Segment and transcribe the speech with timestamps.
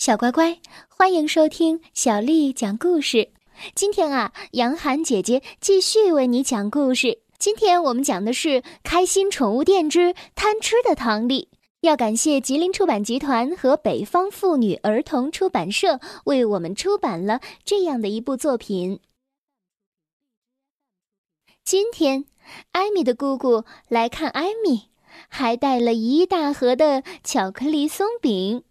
[0.00, 0.58] 小乖乖，
[0.88, 3.32] 欢迎收听小丽讲故事。
[3.74, 7.20] 今天啊，杨涵姐姐继续为你讲故事。
[7.38, 8.48] 今天我们讲的是
[8.82, 11.50] 《开心宠物店之贪吃的唐丽》。
[11.82, 19.00] 要感谢吉林出版集团和北方妇女儿童出版社为我们出版了这样的一部作品。
[21.62, 22.24] 今天，
[22.72, 24.88] 艾米的姑姑来看艾米，
[25.28, 28.64] 还带了一大盒的巧克力松饼。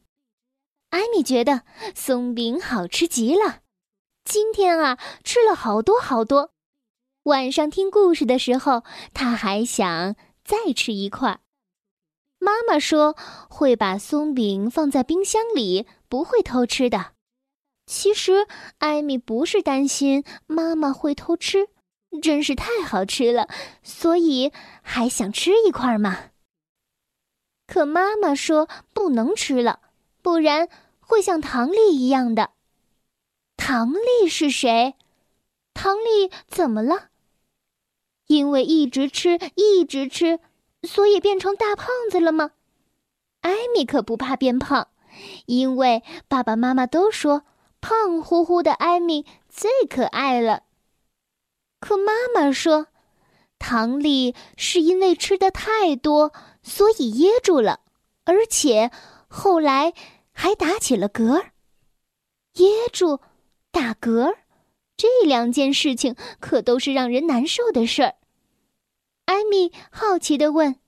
[0.90, 1.64] 艾米觉得
[1.94, 3.60] 松饼好吃极了，
[4.26, 6.52] 今天啊吃了好多好多。
[7.24, 11.42] 晚上听故事的时候，她还想再吃一块。
[12.40, 13.16] 妈妈说
[13.50, 17.12] 会把松饼放在冰箱里，不会偷吃的。
[17.86, 18.48] 其实
[18.80, 21.68] 艾米不是担心妈妈会偷吃，
[22.22, 23.48] 真是太好吃了，
[23.84, 24.52] 所以
[24.82, 26.32] 还想吃一块嘛。
[27.68, 29.82] 可妈妈说不能吃了。
[30.22, 30.68] 不然
[31.10, 32.52] 会像唐丽一样的。
[33.58, 34.96] 唐丽是谁？
[35.74, 37.10] 唐丽怎么了？
[38.28, 40.40] 因为一直吃，一直吃，
[40.84, 42.52] 所以变成大胖子了吗？
[43.42, 44.90] 艾米可不怕变胖，
[45.48, 47.44] 因为爸爸妈妈都说
[47.82, 50.64] 胖乎乎的艾米最可爱了。
[51.80, 52.88] 可妈妈说，
[53.58, 57.80] 唐丽是因为吃的太多，所以噎住了，
[58.26, 58.92] 而且。
[59.32, 59.94] 后来
[60.32, 61.52] 还打起了嗝
[62.54, 63.20] 噎住、
[63.72, 64.38] 打嗝
[64.98, 68.16] 这两件事情可都是让人难受的事儿。
[69.26, 70.80] 艾米好奇的问：“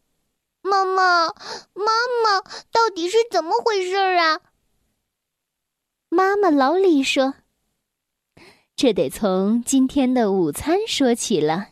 [0.63, 1.27] 妈妈，
[1.73, 1.91] 妈
[2.23, 4.41] 妈，到底是怎么回事啊？”
[6.09, 7.35] 妈妈老李说
[8.75, 11.69] ：“这得从今天的午餐说起了。”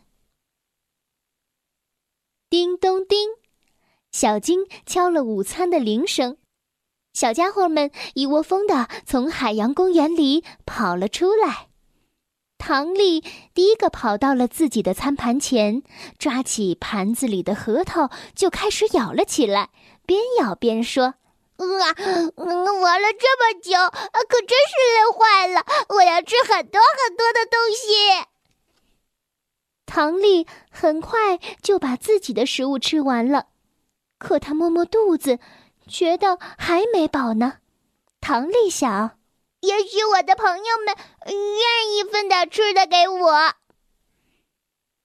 [2.49, 3.31] 叮咚叮，
[4.11, 6.37] 小金敲了午餐的铃声。
[7.19, 11.67] 小家伙们一窝蜂的从海洋公园里跑了出来。
[12.57, 15.83] 唐丽第一个跑到了自己的餐盘前，
[16.17, 19.71] 抓起盘子里的核桃就开始咬了起来，
[20.05, 21.15] 边咬边说
[21.59, 21.91] ：“啊，
[22.37, 23.73] 玩了这么久，
[24.29, 25.65] 可真是累坏了！
[25.89, 28.25] 我要吃很多很多的东西。
[29.85, 33.47] ”唐丽很快就把自己的食物吃完了，
[34.17, 35.39] 可她摸摸肚子。
[35.89, 37.57] 觉得还没饱呢，
[38.21, 39.17] 唐丽想，
[39.61, 40.95] 也许我的朋友们
[41.25, 43.53] 愿意分点吃的给我。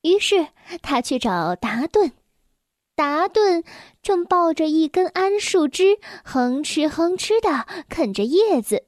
[0.02, 0.48] 于是
[0.82, 2.12] 他去找达顿，
[2.94, 3.64] 达顿
[4.02, 8.84] 正抱着一根桉树枝，哼哧哼哧的啃着叶子。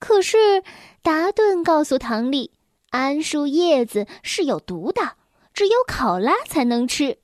[0.00, 0.64] 可是
[1.00, 2.50] 达顿告诉唐丽，
[2.90, 5.12] 桉树叶子是有毒的，
[5.54, 7.18] 只有考拉才能吃。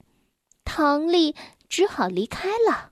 [0.64, 1.34] 唐丽
[1.69, 2.88] 只好离开了。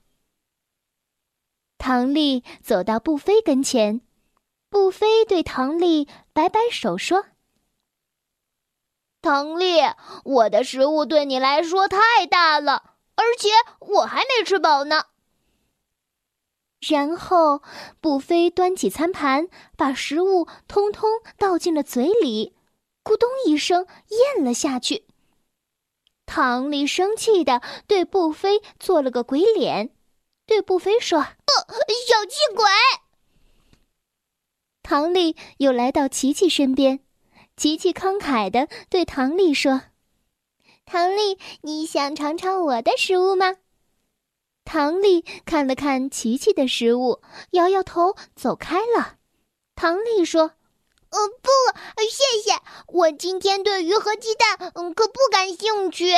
[1.79, 4.01] 唐丽走到布菲跟前，
[4.69, 7.27] 布菲对唐丽摆摆手说
[9.23, 9.81] ：“唐丽，
[10.25, 13.51] 我的食物对你来说太大了，而且
[13.81, 15.05] 我还没吃饱呢。”
[16.81, 17.63] 然后，
[18.01, 22.55] 布菲端起餐盘，把食物通通倒进了嘴里，
[23.03, 23.87] 咕咚一声
[24.37, 25.07] 咽了下去。
[26.27, 29.96] 唐丽生气的对布菲做了个鬼脸。
[30.47, 31.21] 对布菲说
[32.07, 32.65] ：“小气鬼！”
[34.83, 37.01] 唐丽又来到琪琪身边，
[37.57, 39.83] 琪琪慷慨的对唐丽说
[40.87, 43.57] ：“唐丽，你想尝尝我的食物吗？”
[44.65, 47.21] 唐丽看了看琪琪的食物，
[47.51, 49.17] 摇摇头走开了。
[49.75, 50.53] 唐丽说
[51.11, 51.49] ：“呃，不，
[52.03, 56.13] 谢谢，我今天对鱼和鸡蛋，嗯，可不感兴趣。”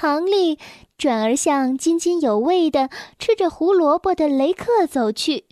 [0.00, 0.60] 唐丽
[0.96, 2.88] 转而向津津有味的
[3.18, 5.46] 吃着胡萝卜的雷克走去，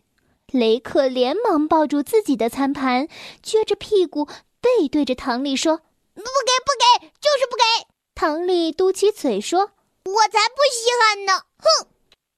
[0.53, 3.09] 雷克连忙抱住自己的餐盘，
[3.43, 4.27] 撅着屁股
[4.61, 5.79] 背对着唐丽说
[6.15, 9.73] ：“不给，不给，就是不给！”唐丽嘟起嘴说
[10.07, 11.89] ：“我才不稀罕呢！”哼。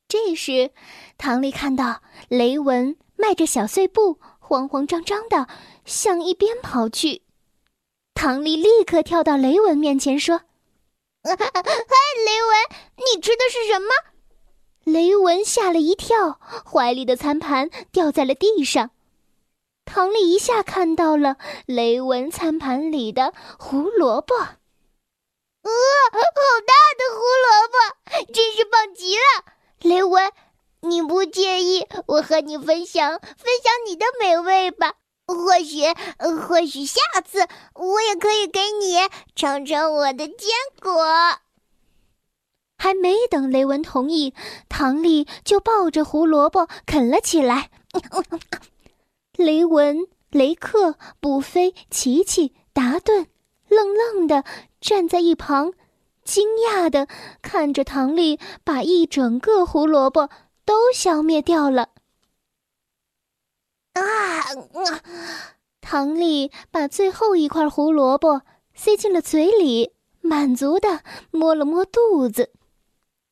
[0.08, 0.70] 这时，
[1.18, 5.46] 唐丽看到雷文迈着小碎步，慌慌张张的
[5.84, 7.20] 向一边跑去，
[8.14, 10.40] 唐丽立刻跳到雷文面前说。
[11.24, 12.58] 嗨， 雷文，
[12.96, 13.88] 你吃的是什么？
[14.84, 18.90] 雷文吓了一跳，怀里的餐盘掉在了地上。
[19.84, 21.36] 唐丽一下看到了
[21.66, 24.36] 雷文餐盘里的胡萝卜。
[24.36, 24.54] 啊，
[25.62, 26.18] 好
[26.66, 29.44] 大的胡萝卜，真是棒极了！
[29.80, 30.32] 雷文，
[30.80, 34.94] 你不介意我和你分享分享你的美味吧？
[35.28, 35.82] 或许，
[36.40, 38.96] 或许下次我也可以给你
[39.36, 40.48] 尝尝我的坚
[40.80, 40.92] 果。
[42.78, 44.32] 还没等雷文同意，
[44.68, 47.70] 唐丽就抱着胡萝卜啃了起来。
[49.36, 53.26] 雷文、雷克、布菲、琪琪、达顿
[53.68, 54.44] 愣愣的
[54.80, 55.72] 站在一旁，
[56.24, 57.06] 惊讶的
[57.42, 60.30] 看着唐丽把一整个胡萝卜
[60.64, 61.90] 都消灭掉了。
[63.94, 64.00] 啊！
[65.80, 68.42] 唐丽把最后一块胡萝卜
[68.74, 72.52] 塞进了嘴里，满足的摸了摸肚子。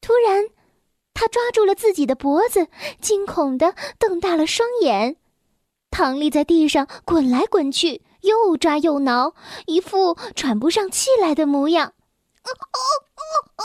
[0.01, 0.49] 突然，
[1.13, 2.69] 他抓住了自己的脖子，
[3.01, 5.17] 惊恐的瞪大了双眼。
[5.91, 9.35] 唐丽在地上滚来滚去，又抓又挠，
[9.67, 11.93] 一副喘不上气来的模样。
[12.45, 12.79] 哦哦
[13.57, 13.65] 哦！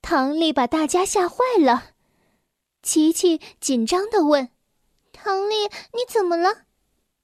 [0.00, 1.90] 唐丽把大家吓坏了。
[2.82, 4.48] 琪琪紧张的问
[5.22, 6.62] ：“唐丽，你怎么了？”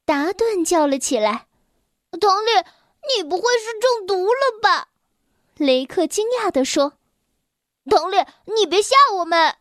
[0.06, 1.46] 达顿叫了起来
[2.20, 2.50] ：“唐丽，
[3.16, 4.88] 你不会是中毒了吧？”
[5.58, 6.94] 雷克惊讶地说。
[7.90, 9.56] 唐丽，你别吓我们！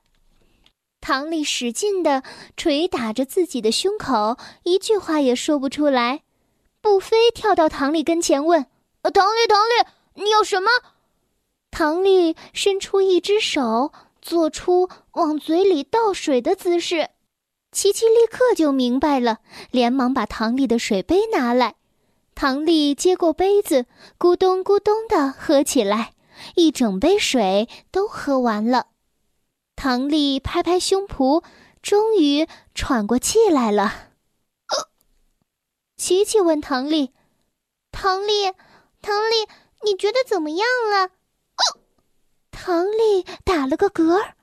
[0.99, 2.23] 唐丽使劲的
[2.57, 6.23] 捶打着自己的胸口，一句话也说不出来。
[6.81, 8.65] 布菲跳到唐丽跟前问
[9.13, 10.69] ：“唐丽，唐丽，你要什么？”
[11.71, 17.09] 唐丽伸出一只手，做出往嘴里倒水的姿势。
[17.77, 19.37] 琪琪立刻就明白了，
[19.69, 21.75] 连忙把唐丽的水杯拿来。
[22.33, 23.85] 唐丽接过杯子，
[24.17, 26.15] 咕咚咕咚的喝起来。
[26.55, 28.87] 一整杯水都喝完了，
[29.75, 31.43] 唐丽拍拍胸脯，
[31.83, 34.07] 终于喘过气来了。
[35.97, 37.13] 琪琪问唐丽
[37.93, 38.53] ：“唐丽，
[39.03, 39.47] 唐丽，
[39.83, 41.11] 你觉得怎么样了？”
[42.49, 44.33] 唐丽打了个嗝儿。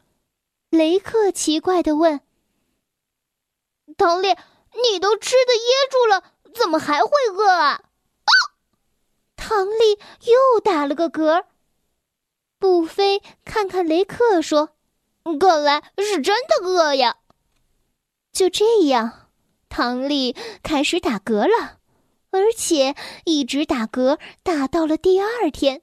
[0.70, 2.20] 雷克奇怪的问
[3.96, 4.28] ：“唐丽，
[4.90, 6.24] 你都吃的噎住了，
[6.54, 7.82] 怎么还会饿啊？”
[9.36, 11.44] 唐丽又打了个嗝。
[12.58, 14.70] 布菲看看雷克说
[15.38, 17.18] ：“看来是真的饿呀。”
[18.32, 19.30] 就这样，
[19.68, 21.78] 唐丽开始打嗝了，
[22.30, 22.94] 而且
[23.24, 25.82] 一直打嗝打到了第二天。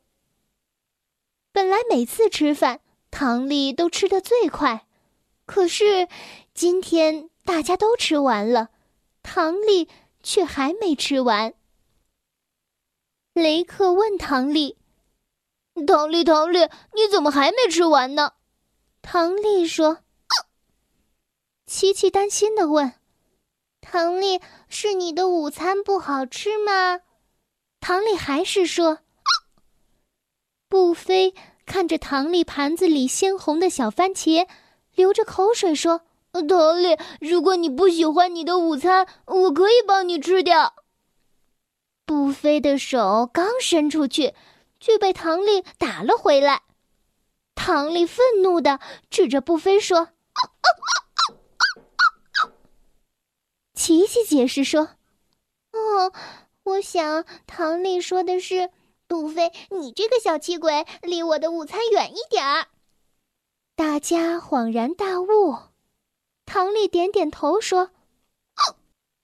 [1.54, 2.82] 本来每次吃饭，
[3.12, 4.88] 唐丽都吃的最快，
[5.46, 6.08] 可是
[6.54, 8.70] 今天大家都吃完了，
[9.24, 9.90] 唐丽
[10.24, 11.54] 却还没吃完。
[13.34, 14.78] 雷克问唐丽。
[15.88, 16.60] 唐丽，唐丽，
[16.94, 18.34] 你怎么还没吃完呢？
[19.02, 20.00] 唐丽说。
[21.66, 22.94] 琪琪担心的问
[23.80, 27.00] ：“唐丽，是你的午餐不好吃吗？”
[27.80, 29.00] 唐丽还是说。
[30.68, 31.34] 布菲
[31.66, 34.48] 看着唐丽盘子里鲜红的小番茄，
[34.94, 36.02] 流着口水说
[36.32, 40.74] ：“唐丽，如果你不喜欢你的午餐，我可以帮你吃掉。”
[42.06, 44.34] 布菲的手刚伸出去。
[44.82, 46.64] 却被唐丽打了回来。
[47.54, 48.80] 唐丽愤怒的
[49.12, 50.10] 指着布菲说
[53.76, 54.90] ：“琪琪解释说，
[55.72, 56.12] 哦，
[56.64, 58.72] 我想唐丽说的是，
[59.08, 62.66] 布菲，你这个小气鬼，离我的午餐远一点儿。”
[63.78, 65.71] 大家恍然大悟。
[66.46, 67.92] 唐丽点点头说：“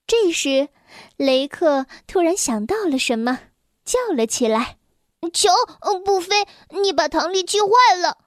[0.07, 0.69] 这时，
[1.17, 3.39] 雷克突然想到了什么，
[3.83, 4.77] 叫了起来。”
[5.33, 5.51] 瞧，
[6.05, 8.19] 布菲，你把唐丽气坏了，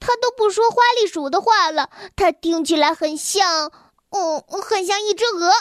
[0.00, 3.70] 他都不说花栗鼠的话了，他听起来很像，
[4.10, 5.52] 嗯，很像一只鹅，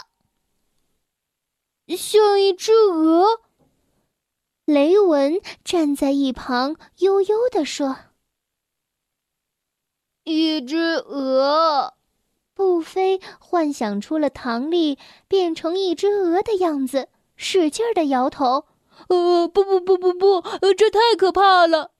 [1.97, 3.41] 像一只鹅。
[4.63, 7.97] 雷文站在一旁，悠悠地说
[10.23, 11.95] ：“一只鹅。”
[12.55, 14.97] 布菲幻想出了唐丽
[15.27, 18.65] 变成一只鹅的样子，使劲的摇头。
[19.09, 21.91] 呃，不不不不不，呃，这太可怕了。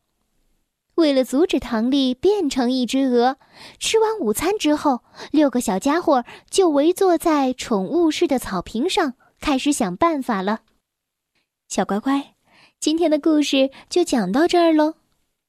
[0.96, 3.36] 为了阻止唐丽变成一只鹅，
[3.80, 10.62] 吃完午餐之后，六个小家伙就围坐在宠物室的草坪上，开始想办法了。
[11.68, 12.36] 小乖乖，
[12.80, 14.94] 今天的故事就讲到这儿喽。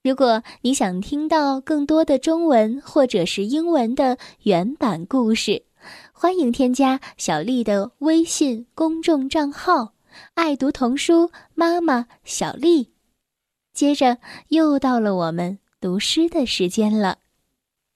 [0.07, 5.65] 如果你想听到更多的中文或者是英文的原版故事，
[6.13, 9.95] 欢迎添加小丽的微信公众账号。
[10.35, 12.93] 爱读童书，妈妈小丽。
[13.75, 14.19] 接着
[14.51, 17.19] 又到了我们读诗的时间了。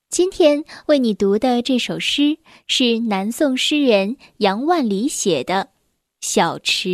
[0.08, 5.54] 今天为你读的这首诗是南宋诗人杨万里写的
[6.20, 6.88] 《小池》。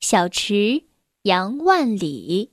[0.00, 0.84] 小池，
[1.24, 2.52] 杨万里。